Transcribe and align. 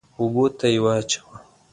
اوبو 0.19 0.45
ته 0.57 0.65
يې 0.73 0.79
واچوه. 0.83 1.35